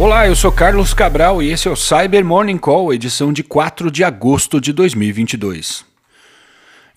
[0.00, 3.90] Olá, eu sou Carlos Cabral e esse é o Cyber Morning Call, edição de 4
[3.90, 5.87] de agosto de 2022.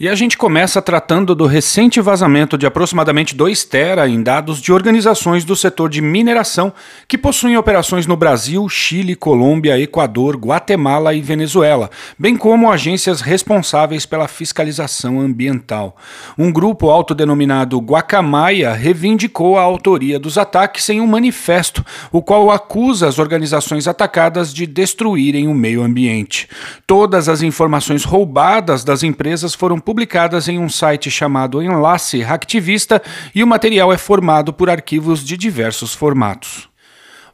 [0.01, 4.73] E a gente começa tratando do recente vazamento de aproximadamente 2 tera em dados de
[4.73, 6.73] organizações do setor de mineração
[7.07, 11.87] que possuem operações no Brasil, Chile, Colômbia, Equador, Guatemala e Venezuela,
[12.17, 15.95] bem como agências responsáveis pela fiscalização ambiental.
[16.35, 23.07] Um grupo autodenominado Guacamaia reivindicou a autoria dos ataques em um manifesto, o qual acusa
[23.07, 26.49] as organizações atacadas de destruírem o meio ambiente.
[26.87, 33.01] Todas as informações roubadas das empresas foram publicadas em um site chamado Enlace Hacktivista
[33.35, 36.70] e o material é formado por arquivos de diversos formatos.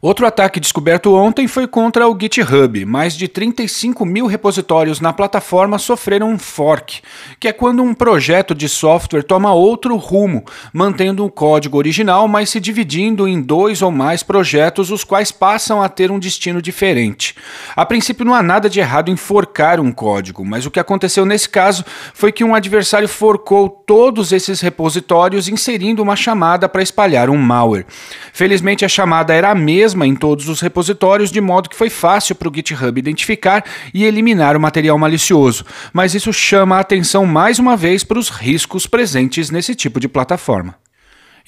[0.00, 2.84] Outro ataque descoberto ontem foi contra o GitHub.
[2.84, 7.00] Mais de 35 mil repositórios na plataforma sofreram um fork,
[7.40, 12.50] que é quando um projeto de software toma outro rumo, mantendo o código original, mas
[12.50, 17.34] se dividindo em dois ou mais projetos, os quais passam a ter um destino diferente.
[17.74, 21.26] A princípio, não há nada de errado em forcar um código, mas o que aconteceu
[21.26, 27.28] nesse caso foi que um adversário forcou todos esses repositórios, inserindo uma chamada para espalhar
[27.28, 27.86] um malware.
[28.32, 31.88] Felizmente, a chamada era a mesma mesma em todos os repositórios, de modo que foi
[31.88, 33.64] fácil para o GitHub identificar
[33.94, 35.64] e eliminar o material malicioso.
[35.92, 40.08] Mas isso chama a atenção mais uma vez para os riscos presentes nesse tipo de
[40.08, 40.74] plataforma.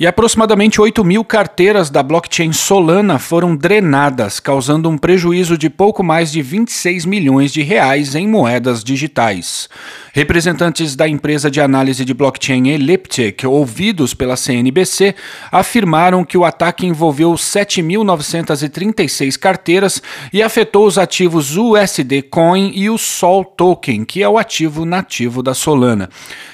[0.00, 6.02] E aproximadamente 8 mil carteiras da blockchain Solana foram drenadas, causando um prejuízo de pouco
[6.02, 9.68] mais de 26 milhões de reais em moedas digitais.
[10.14, 15.14] Representantes da empresa de análise de blockchain Elliptic, ouvidos pela CNBC,
[15.52, 22.96] afirmaram que o ataque envolveu 7.936 carteiras e afetou os ativos USD Coin e o
[22.96, 26.08] Sol Token, que é o ativo nativo da Solana.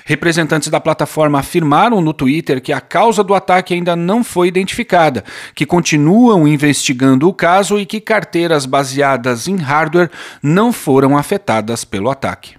[0.05, 5.25] Representantes da plataforma afirmaram no Twitter que a causa do ataque ainda não foi identificada,
[5.55, 10.11] que continuam investigando o caso e que carteiras baseadas em hardware
[10.43, 12.57] não foram afetadas pelo ataque.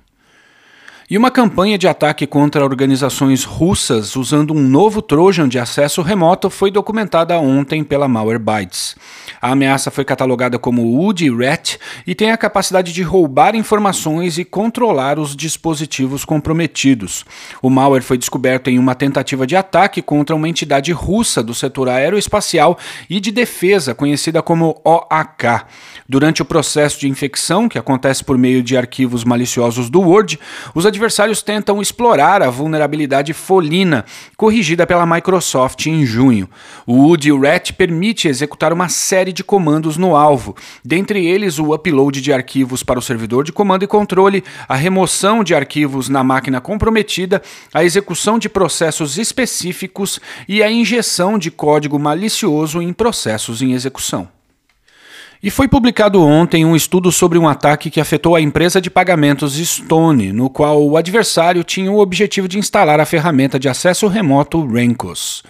[1.10, 6.50] E uma campanha de ataque contra organizações russas usando um novo Trojan de acesso remoto
[6.50, 8.94] foi documentada ontem pela Malwarebytes.
[9.42, 14.44] A ameaça foi catalogada como Woody Rat e tem a capacidade de roubar informações e
[14.44, 17.24] controlar os dispositivos comprometidos.
[17.62, 21.88] O malware foi descoberto em uma tentativa de ataque contra uma entidade russa do setor
[21.88, 22.78] aeroespacial
[23.10, 25.64] e de defesa, conhecida como OAK.
[26.10, 30.38] Durante o processo de infecção, que acontece por meio de arquivos maliciosos do Word,
[30.76, 34.04] os adversários tentam explorar a vulnerabilidade Folina,
[34.36, 36.50] corrigida pela Microsoft em junho.
[36.88, 42.20] O Woody Rat permite executar uma série de comandos no alvo, dentre eles o upload
[42.20, 46.60] de arquivos para o servidor de comando e controle, a remoção de arquivos na máquina
[46.60, 47.42] comprometida,
[47.72, 50.20] a execução de processos específicos
[50.50, 54.37] e a injeção de código malicioso em processos em execução.
[55.42, 59.56] E foi publicado ontem um estudo sobre um ataque que afetou a empresa de pagamentos
[59.56, 64.66] Stone, no qual o adversário tinha o objetivo de instalar a ferramenta de acesso remoto
[64.66, 65.44] Rencos.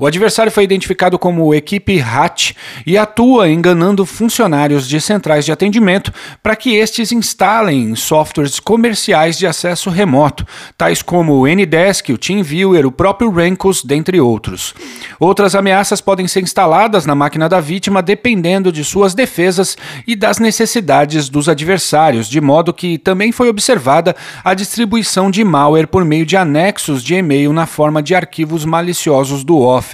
[0.00, 2.52] O adversário foi identificado como equipe Hatch
[2.86, 6.10] e atua enganando funcionários de centrais de atendimento
[6.42, 10.46] para que estes instalem softwares comerciais de acesso remoto,
[10.78, 14.74] tais como o Ndesk, o TeamViewer, o próprio Rankos, dentre outros.
[15.18, 20.38] Outras ameaças podem ser instaladas na máquina da vítima dependendo de suas defesas e das
[20.38, 26.24] necessidades dos adversários, de modo que também foi observada a distribuição de malware por meio
[26.24, 29.89] de anexos de e-mail na forma de arquivos maliciosos do Office.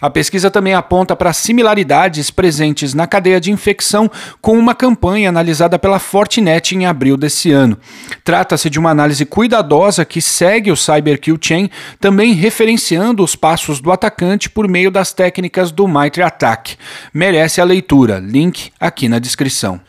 [0.00, 4.10] A pesquisa também aponta para similaridades presentes na cadeia de infecção
[4.40, 7.78] com uma campanha analisada pela Fortinet em abril desse ano.
[8.24, 13.90] Trata-se de uma análise cuidadosa que segue o CyberKill Chain, também referenciando os passos do
[13.90, 16.76] atacante por meio das técnicas do Mitre Attack.
[17.12, 19.80] Merece a leitura, link aqui na descrição.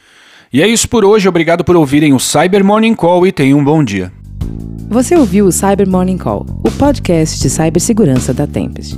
[0.52, 3.64] E é isso por hoje, obrigado por ouvirem o Cyber Morning Call e tenham um
[3.64, 4.12] bom dia.
[4.90, 8.98] Você ouviu o Cyber Morning Call, o podcast de cibersegurança da Tempest.